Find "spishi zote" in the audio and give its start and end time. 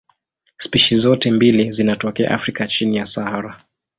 0.57-1.31